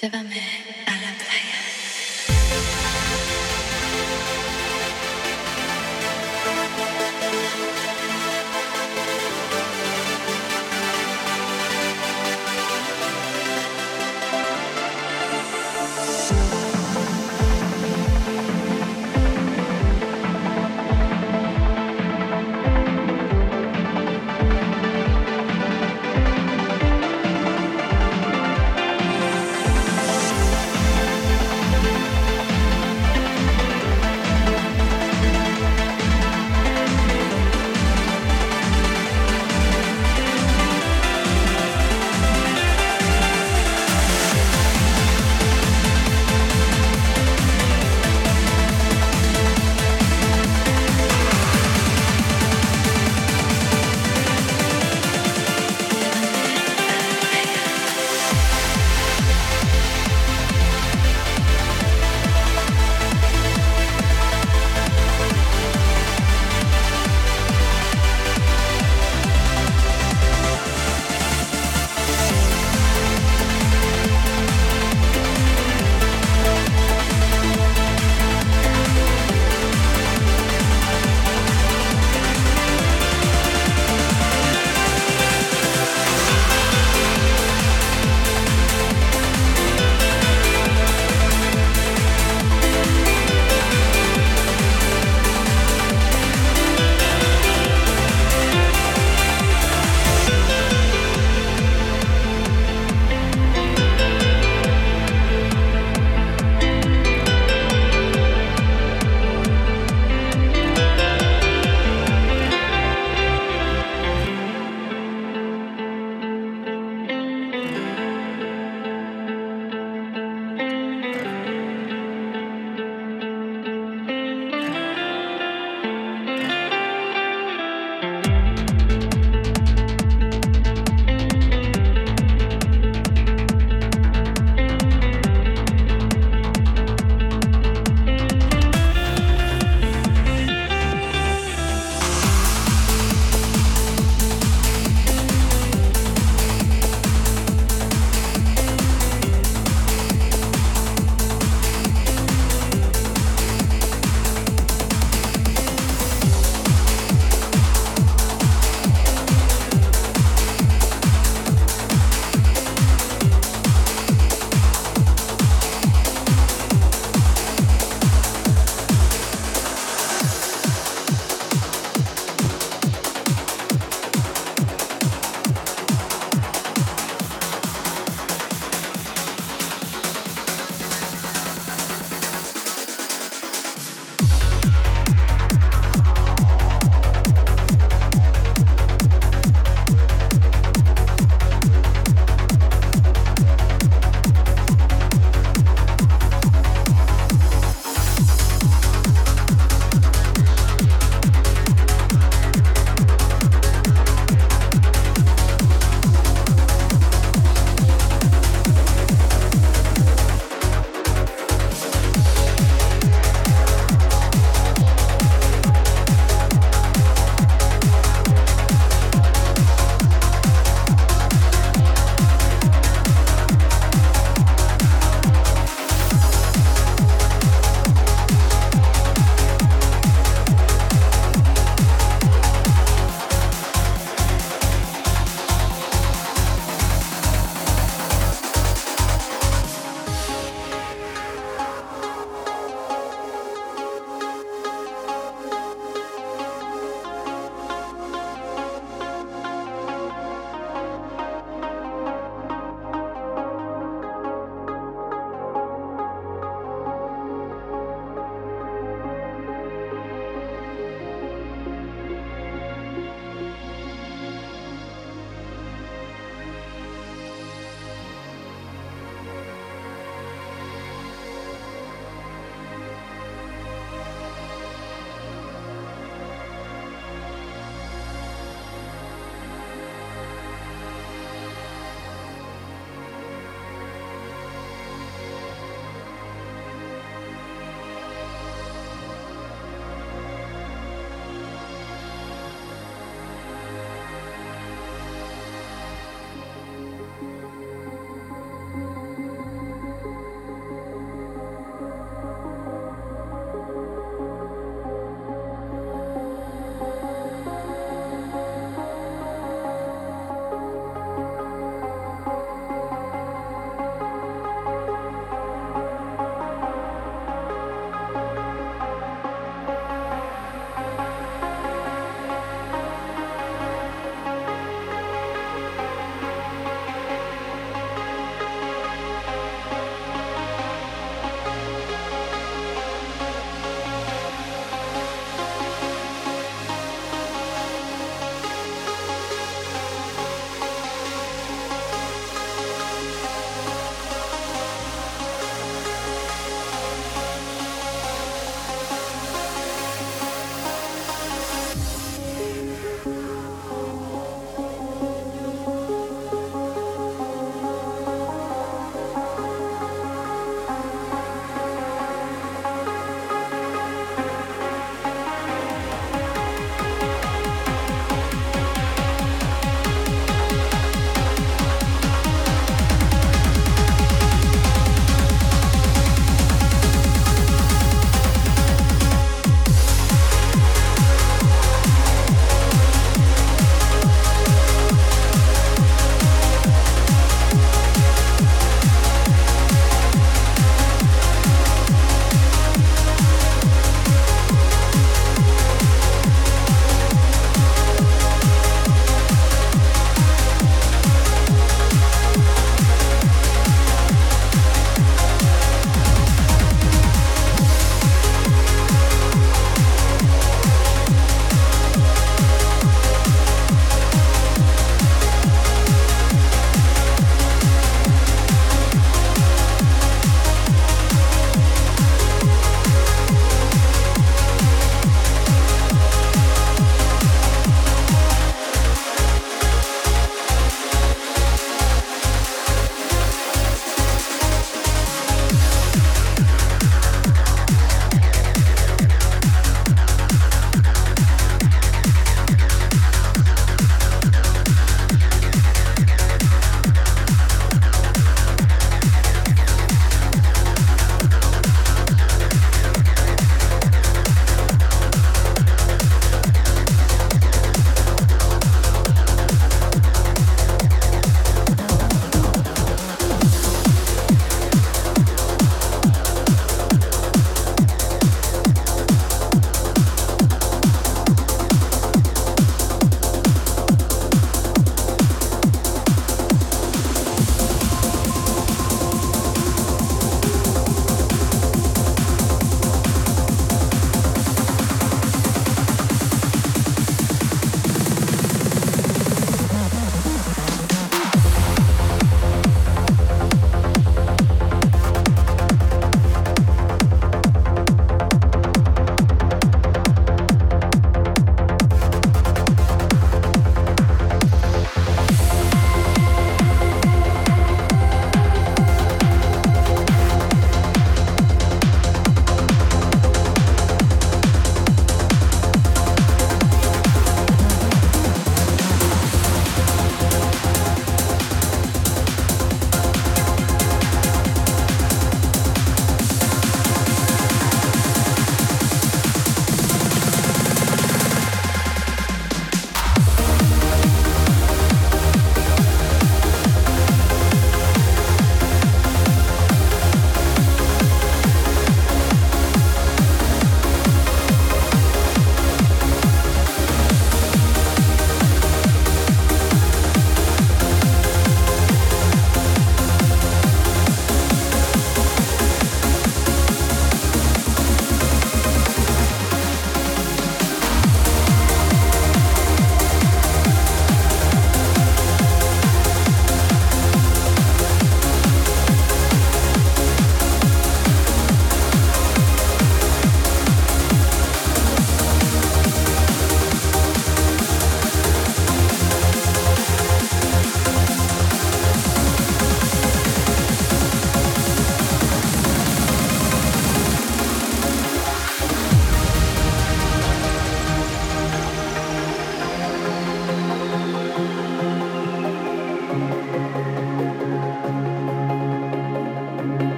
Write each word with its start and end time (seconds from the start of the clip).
Llévame. 0.00 0.57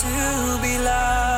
To 0.00 0.58
be 0.62 0.78
loved. 0.78 1.37